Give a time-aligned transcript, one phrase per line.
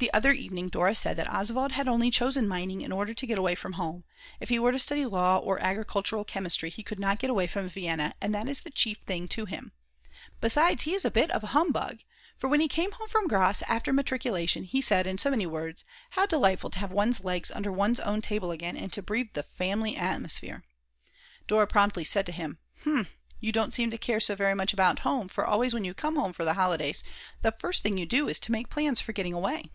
[0.00, 3.38] The other evening Dora said that Oswald had only chosen mining in order to get
[3.38, 4.02] away from home;
[4.40, 7.68] if he were to study law or agricultural chemistry he could not get away from
[7.68, 9.70] Vienna, and that is the chief thing to him.
[10.40, 12.00] Besides, he is a bit of a humbug;
[12.36, 15.84] for when he came home from Graz after matriculation he said in so many words:
[16.10, 19.44] "How delightful to have one's legs under one's own table again and to breathe the
[19.44, 20.64] family atmosphere."
[21.46, 23.06] Dora promptly said to him: "Hm,
[23.38, 26.16] you don't seem to care so very much about home, for always when you come
[26.16, 27.04] home for the holidays
[27.42, 29.70] the first thing you do is to make plans for getting away."